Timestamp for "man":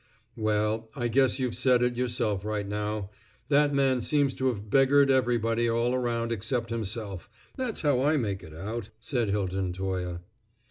3.71-4.01